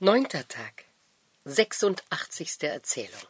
[0.00, 0.84] Neunter Tag.
[1.44, 2.62] 86.
[2.62, 3.20] Erzählung.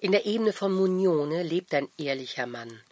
[0.00, 2.82] In der Ebene von Munione lebt ein ehrlicher Mann,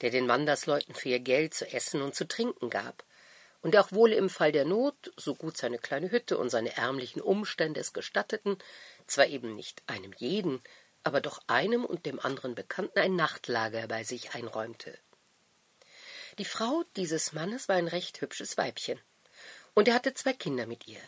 [0.00, 3.02] der den Wandersleuten für ihr Geld zu essen und zu trinken gab
[3.62, 6.76] und der auch wohl im Fall der Not, so gut seine kleine Hütte und seine
[6.76, 8.56] ärmlichen Umstände es gestatteten,
[9.08, 10.62] zwar eben nicht einem jeden,
[11.02, 14.96] aber doch einem und dem anderen Bekannten ein Nachtlager bei sich einräumte.
[16.38, 19.00] Die Frau dieses Mannes war ein recht hübsches Weibchen,
[19.74, 21.00] und er hatte zwei Kinder mit ihr.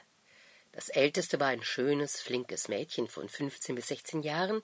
[0.77, 4.62] Das älteste war ein schönes, flinkes Mädchen von fünfzehn bis sechzehn Jahren,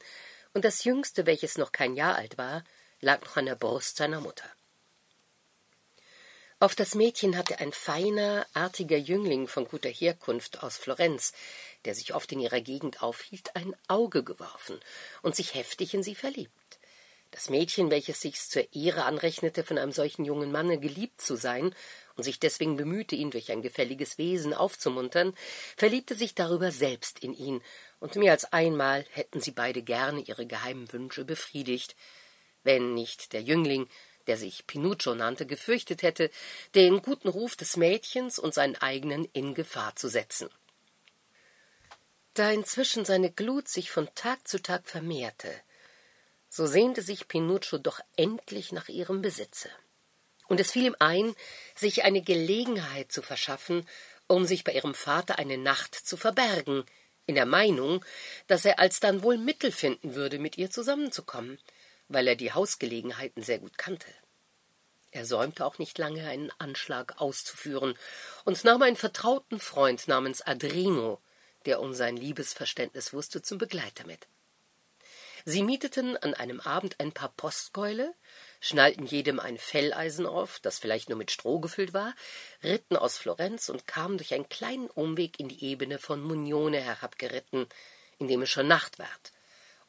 [0.52, 2.64] und das jüngste, welches noch kein Jahr alt war,
[3.00, 4.44] lag noch an der Brust seiner Mutter.
[6.60, 11.32] Auf das Mädchen hatte ein feiner, artiger Jüngling von guter Herkunft aus Florenz,
[11.86, 14.78] der sich oft in ihrer Gegend aufhielt, ein Auge geworfen
[15.22, 16.78] und sich heftig in sie verliebt.
[17.32, 21.74] Das Mädchen, welches sich's zur Ehre anrechnete, von einem solchen jungen Manne geliebt zu sein
[22.14, 25.34] und sich deswegen bemühte, ihn durch ein gefälliges Wesen aufzumuntern,
[25.76, 27.62] verliebte sich darüber selbst in ihn,
[28.00, 31.96] und mehr als einmal hätten sie beide gerne ihre geheimen Wünsche befriedigt,
[32.64, 33.88] wenn nicht der Jüngling,
[34.26, 36.30] der sich Pinuccio nannte, gefürchtet hätte,
[36.74, 40.50] den guten Ruf des Mädchens und seinen eigenen in Gefahr zu setzen.
[42.34, 45.50] Da inzwischen seine Glut sich von Tag zu Tag vermehrte,
[46.54, 49.70] so sehnte sich Pinuccio doch endlich nach ihrem Besitze.
[50.48, 51.34] Und es fiel ihm ein,
[51.74, 53.88] sich eine Gelegenheit zu verschaffen,
[54.26, 56.84] um sich bei ihrem Vater eine Nacht zu verbergen,
[57.24, 58.04] in der Meinung,
[58.48, 61.58] dass er alsdann wohl Mittel finden würde, mit ihr zusammenzukommen,
[62.08, 64.08] weil er die Hausgelegenheiten sehr gut kannte.
[65.10, 67.96] Er säumte auch nicht lange, einen Anschlag auszuführen,
[68.44, 71.18] und nahm einen vertrauten Freund namens Adrino,
[71.64, 74.26] der um sein Liebesverständnis wusste, zum Begleiter mit.
[75.44, 78.14] Sie mieteten an einem Abend ein paar Postkeule,
[78.60, 82.14] schnallten jedem ein Felleisen auf, das vielleicht nur mit Stroh gefüllt war,
[82.62, 87.66] ritten aus Florenz und kamen durch einen kleinen Umweg in die Ebene von Munione herabgeritten,
[88.18, 89.32] indem es schon Nacht ward,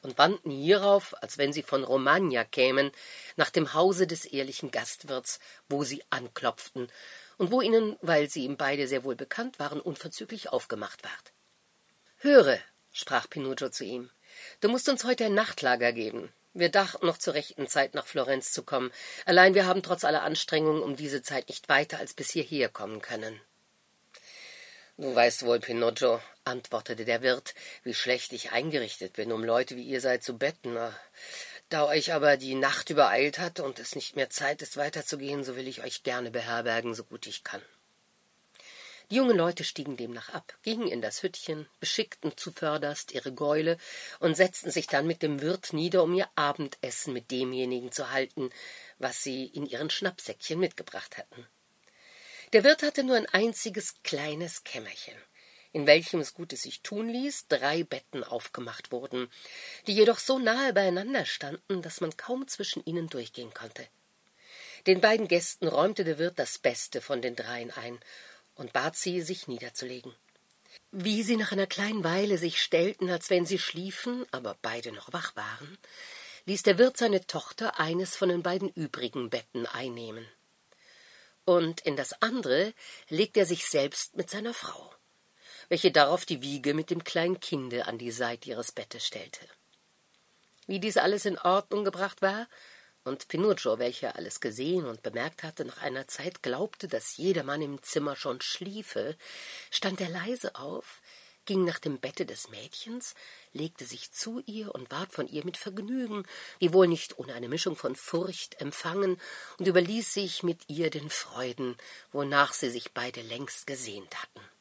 [0.01, 2.91] und wandten hierauf, als wenn sie von Romagna kämen,
[3.35, 5.39] nach dem Hause des ehrlichen Gastwirts,
[5.69, 6.87] wo sie anklopften
[7.37, 11.33] und wo ihnen, weil sie ihm beide sehr wohl bekannt waren, unverzüglich aufgemacht ward.
[12.17, 12.59] Höre,
[12.91, 14.09] sprach Pinuccio zu ihm,
[14.61, 16.31] Du musst uns heute ein Nachtlager geben.
[16.53, 18.91] Wir dachten noch zur rechten Zeit nach Florenz zu kommen.
[19.25, 23.01] Allein wir haben trotz aller Anstrengungen um diese Zeit nicht weiter als bis hierher kommen
[23.01, 23.41] können.
[24.97, 29.83] Du weißt wohl, Pinocchio, antwortete der Wirt, wie schlecht ich eingerichtet bin, um Leute wie
[29.83, 30.77] ihr seid zu betten.
[31.69, 35.55] Da euch aber die Nacht übereilt hat und es nicht mehr Zeit ist, weiterzugehen, so
[35.55, 37.63] will ich euch gerne beherbergen, so gut ich kann.
[39.13, 43.77] Die jungen Leute stiegen demnach ab, gingen in das Hüttchen, beschickten zuvörderst ihre Gäule
[44.19, 48.49] und setzten sich dann mit dem Wirt nieder, um ihr Abendessen mit demjenigen zu halten,
[48.97, 51.45] was sie in ihren Schnappsäckchen mitgebracht hatten.
[52.53, 55.13] Der Wirt hatte nur ein einziges kleines Kämmerchen,
[55.73, 59.29] in welchem es Gutes sich tun ließ, drei Betten aufgemacht wurden,
[59.85, 63.87] die jedoch so nahe beieinander standen, dass man kaum zwischen ihnen durchgehen konnte.
[64.87, 67.99] Den beiden Gästen räumte der Wirt das Beste von den dreien ein
[68.55, 70.13] und bat sie, sich niederzulegen.
[70.91, 75.13] Wie sie nach einer kleinen Weile sich stellten, als wenn sie schliefen, aber beide noch
[75.13, 75.77] wach waren,
[76.45, 80.27] ließ der Wirt seine Tochter eines von den beiden übrigen Betten einnehmen.
[81.45, 82.73] Und in das andere
[83.09, 84.93] legte er sich selbst mit seiner Frau,
[85.69, 89.41] welche darauf die Wiege mit dem kleinen Kinde an die Seite ihres Bettes stellte.
[90.67, 92.47] Wie dies alles in Ordnung gebracht war,
[93.03, 97.81] und Pinuccio, welcher alles gesehen und bemerkt hatte, nach einer Zeit glaubte, dass jedermann im
[97.83, 99.17] Zimmer schon schliefe,
[99.69, 101.01] stand er leise auf,
[101.45, 103.15] ging nach dem Bette des Mädchens,
[103.51, 106.25] legte sich zu ihr und ward von ihr mit Vergnügen,
[106.59, 109.19] wiewohl nicht ohne eine Mischung von Furcht empfangen,
[109.57, 111.75] und überließ sich mit ihr den Freuden,
[112.11, 114.52] wonach sie sich beide längst gesehnt hatten.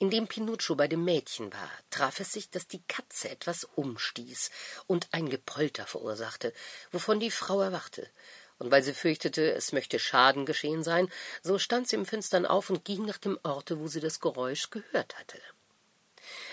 [0.00, 4.50] Indem Pinuccio bei dem Mädchen war, traf es sich, dass die Katze etwas umstieß
[4.86, 6.52] und ein Gepolter verursachte,
[6.92, 8.08] wovon die Frau erwachte.
[8.58, 11.10] Und weil sie fürchtete, es möchte Schaden geschehen sein,
[11.42, 14.70] so stand sie im Finstern auf und ging nach dem Orte, wo sie das Geräusch
[14.70, 15.40] gehört hatte.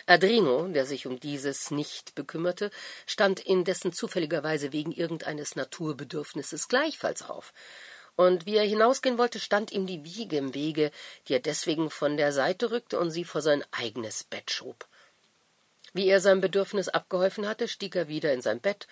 [0.08, 2.72] Adrino, der sich um dieses nicht bekümmerte,
[3.06, 7.54] stand indessen zufälligerweise wegen irgendeines Naturbedürfnisses gleichfalls auf
[8.16, 10.92] und wie er hinausgehen wollte, stand ihm die Wiege im Wege,
[11.28, 14.88] die er deswegen von der Seite rückte und sie vor sein eigenes Bett schob.
[15.94, 18.88] Wie er sein Bedürfnis abgeholfen hatte, stieg er wieder in sein Bett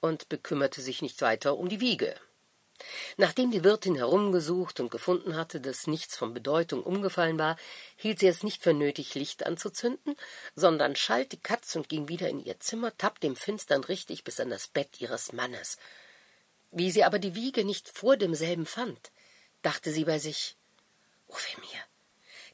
[0.00, 2.14] und bekümmerte sich nicht weiter um die Wiege.
[3.16, 7.56] Nachdem die Wirtin herumgesucht und gefunden hatte, dass nichts von Bedeutung umgefallen war,
[7.96, 10.14] hielt sie es nicht für nötig, Licht anzuzünden,
[10.54, 14.38] sondern schalt die Katze und ging wieder in ihr Zimmer, tappte im Finstern richtig bis
[14.38, 15.76] an das Bett ihres Mannes.
[16.70, 19.10] Wie sie aber die Wiege nicht vor demselben fand,
[19.62, 20.56] dachte sie bei sich,
[21.28, 21.80] O weh mir,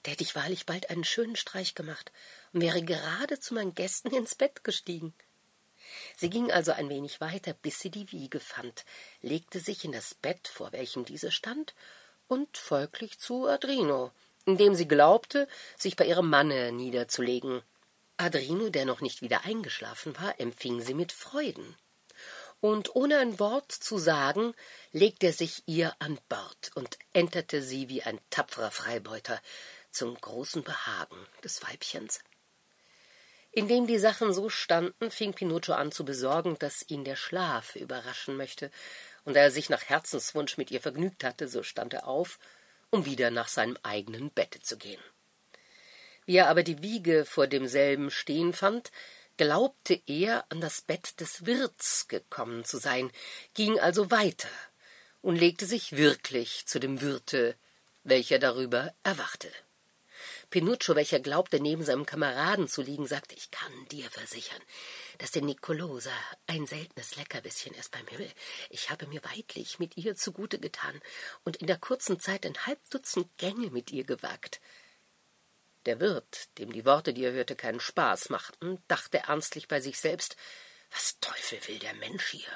[0.02, 2.12] da hätte ich wahrlich bald einen schönen Streich gemacht
[2.52, 5.14] und wäre gerade zu meinen Gästen ins Bett gestiegen.
[6.16, 8.84] Sie ging also ein wenig weiter, bis sie die Wiege fand,
[9.20, 11.74] legte sich in das Bett, vor welchem diese stand,
[12.26, 14.10] und folglich zu Adrino,
[14.46, 17.62] indem sie glaubte, sich bei ihrem Manne niederzulegen.
[18.16, 21.76] Adrino, der noch nicht wieder eingeschlafen war, empfing sie mit Freuden.
[22.64, 24.54] Und ohne ein Wort zu sagen,
[24.90, 29.38] legte er sich ihr an Bord und enterte sie wie ein tapferer Freibeuter
[29.90, 32.20] zum großen Behagen des Weibchens.
[33.52, 38.38] Indem die Sachen so standen, fing Pinocchio an zu besorgen, dass ihn der Schlaf überraschen
[38.38, 38.70] möchte,
[39.24, 42.38] und da er sich nach Herzenswunsch mit ihr vergnügt hatte, so stand er auf,
[42.88, 45.02] um wieder nach seinem eigenen Bette zu gehen.
[46.24, 48.90] Wie er aber die Wiege vor demselben stehen fand,
[49.36, 53.10] glaubte er an das Bett des Wirts gekommen zu sein,
[53.54, 54.48] ging also weiter
[55.22, 57.56] und legte sich wirklich zu dem Wirte,
[58.04, 59.50] welcher darüber erwachte.
[60.50, 64.60] Pinuccio, welcher glaubte, neben seinem Kameraden zu liegen, sagte, ich kann dir versichern,
[65.18, 66.12] dass der Nicolosa
[66.46, 68.30] ein seltenes Leckerbissen ist beim Himmel.
[68.70, 71.00] Ich habe mir weidlich mit ihr zugute getan
[71.44, 74.60] und in der kurzen Zeit ein halb Dutzend Gänge mit ihr gewagt.
[75.86, 79.98] Der Wirt, dem die Worte, die er hörte, keinen Spaß machten, dachte ernstlich bei sich
[79.98, 80.36] selbst,
[80.90, 82.48] was Teufel will der Mensch hier?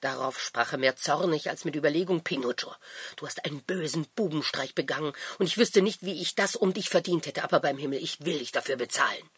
[0.00, 2.74] Darauf sprach er mehr zornig als mit Überlegung Pinocchio.
[3.16, 6.90] Du hast einen bösen Bubenstreich begangen, und ich wüsste nicht, wie ich das um dich
[6.90, 9.30] verdient hätte, aber beim Himmel, ich will dich dafür bezahlen.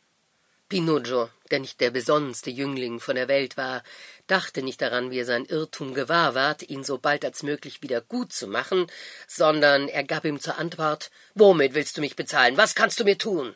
[0.68, 3.84] Pinocchio, der nicht der besonnenste Jüngling von der Welt war,
[4.26, 8.00] dachte nicht daran, wie er sein Irrtum gewahr ward, ihn so bald als möglich wieder
[8.00, 8.90] gut zu machen,
[9.28, 12.56] sondern er gab ihm zur Antwort Womit willst du mich bezahlen?
[12.56, 13.54] Was kannst du mir tun?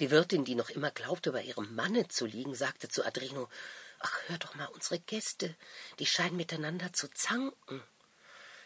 [0.00, 3.48] Die Wirtin, die noch immer glaubte, bei ihrem Manne zu liegen, sagte zu Adrino
[4.00, 5.54] Ach, hör doch mal unsere Gäste,
[6.00, 7.82] die scheinen miteinander zu zanken.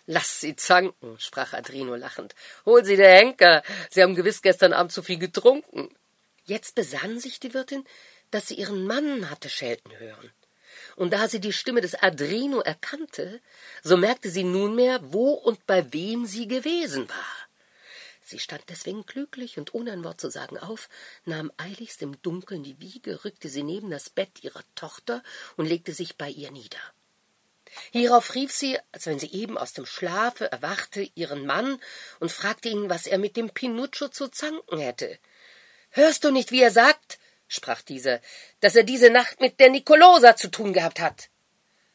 [0.06, 2.34] Lass sie zanken, sprach Adrino lachend.
[2.64, 5.94] Hol sie der Henker, sie haben gewiss gestern Abend zu viel getrunken.
[6.44, 7.84] Jetzt besann sich die Wirtin,
[8.30, 10.32] dass sie ihren Mann hatte schelten hören.
[10.96, 13.40] Und da sie die Stimme des Adrino erkannte,
[13.82, 17.42] so merkte sie nunmehr, wo und bei wem sie gewesen war.
[18.24, 20.88] Sie stand deswegen glücklich und ohne ein Wort zu sagen auf,
[21.24, 25.22] nahm eiligst im Dunkeln die Wiege, rückte sie neben das Bett ihrer Tochter
[25.56, 26.78] und legte sich bei ihr nieder.
[27.90, 31.80] Hierauf rief sie, als wenn sie eben aus dem Schlafe erwachte, ihren Mann
[32.20, 35.18] und fragte ihn, was er mit dem Pinuccio zu zanken hätte.
[35.92, 37.18] Hörst du nicht, wie er sagt,
[37.48, 38.20] sprach dieser,
[38.60, 41.28] dass er diese Nacht mit der Nicolosa zu tun gehabt hat?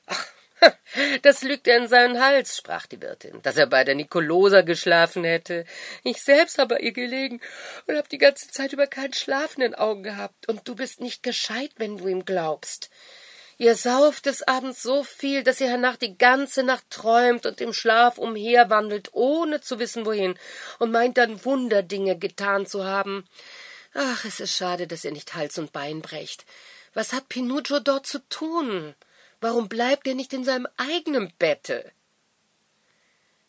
[0.06, 0.26] Ach,
[1.24, 5.24] das lügt er in seinen Hals, sprach die Wirtin, dass er bei der Nicolosa geschlafen
[5.24, 5.66] hätte.
[6.04, 7.42] Ich selbst habe ihr gelegen
[7.88, 11.02] und hab die ganze Zeit über keinen Schlaf in den Augen gehabt, und du bist
[11.02, 12.90] nicht gescheit, wenn du ihm glaubst.
[13.60, 17.74] Ihr sauft des Abends so viel, dass ihr hernach die ganze Nacht träumt und im
[17.74, 20.38] Schlaf umherwandelt, ohne zu wissen wohin,
[20.78, 23.28] und meint dann Wunderdinge getan zu haben.
[24.00, 26.46] Ach, es ist schade, dass ihr nicht Hals und Bein brecht.
[26.94, 28.94] Was hat Pinuccio dort zu tun?
[29.42, 31.92] Warum bleibt er nicht in seinem eigenen Bette?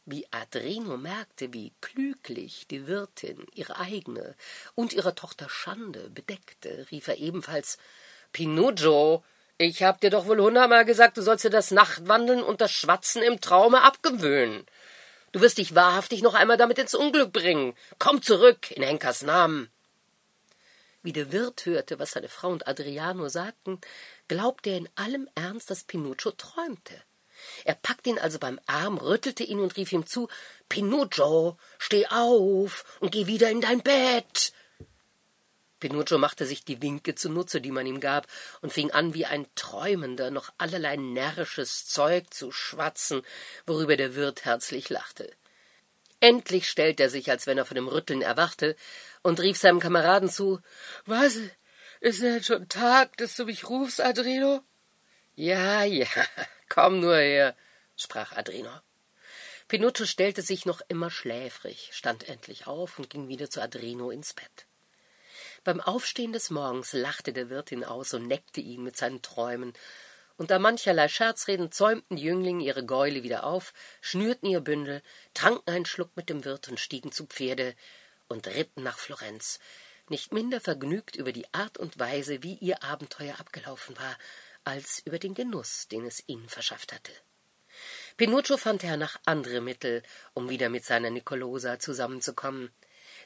[0.06, 4.34] Wie Adrino merkte, wie klüglich die Wirtin ihre eigene
[4.74, 7.76] und ihrer Tochter Schande bedeckte, rief er ebenfalls
[8.32, 9.22] Pinuccio,
[9.58, 13.22] ich hab dir doch wohl hundertmal gesagt, du sollst dir das Nachtwandeln und das Schwatzen
[13.22, 14.64] im Traume abgewöhnen.
[15.32, 17.74] Du wirst dich wahrhaftig noch einmal damit ins Unglück bringen.
[17.98, 19.70] Komm zurück in Henkers Namen.
[21.02, 23.80] Wie der Wirt hörte, was seine Frau und Adriano sagten,
[24.26, 26.94] glaubte er in allem Ernst, dass Pinuccio träumte.
[27.64, 30.28] Er packte ihn also beim Arm, rüttelte ihn und rief ihm zu
[30.68, 34.52] Pinuccio, steh auf und geh wieder in dein Bett.
[35.78, 38.26] Pinuccio machte sich die Winke zunutze, die man ihm gab,
[38.60, 43.22] und fing an, wie ein Träumender noch allerlei närrisches Zeug zu schwatzen,
[43.66, 45.30] worüber der Wirt herzlich lachte.
[46.20, 48.76] Endlich stellte er sich, als wenn er von dem Rütteln erwachte,
[49.22, 50.60] und rief seinem Kameraden zu
[51.06, 51.38] Was?
[52.00, 54.62] Ist denn schon Tag, dass du mich rufst, Adrino?
[55.34, 56.06] Ja, ja,
[56.68, 57.56] komm nur her,
[57.96, 58.70] sprach Adrino.
[59.68, 64.32] Pinuccio stellte sich noch immer schläfrig, stand endlich auf und ging wieder zu Adrino ins
[64.32, 64.66] Bett.
[65.62, 69.74] Beim Aufstehen des Morgens lachte der Wirt ihn aus und neckte ihn mit seinen Träumen
[70.38, 75.02] unter mancherlei Scherzreden zäumten die Jünglinge ihre Gäule wieder auf, schnürten ihr Bündel,
[75.34, 77.74] tranken einen Schluck mit dem Wirt und stiegen zu Pferde
[78.28, 79.58] und ritten nach Florenz,
[80.08, 84.16] nicht minder vergnügt über die Art und Weise, wie ihr Abenteuer abgelaufen war,
[84.62, 87.12] als über den Genuss, den es ihnen verschafft hatte.
[88.16, 90.02] Pinuccio fand hernach andere Mittel,
[90.34, 92.72] um wieder mit seiner Nicolosa zusammenzukommen.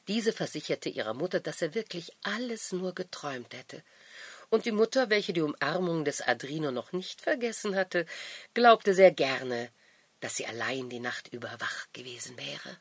[0.09, 3.83] Diese versicherte ihrer Mutter, dass er wirklich alles nur geträumt hätte
[4.53, 8.05] und die Mutter, welche die Umarmung des Adrino noch nicht vergessen hatte,
[8.53, 9.71] glaubte sehr gerne,
[10.21, 12.77] dass sie allein die Nacht über wach gewesen wäre.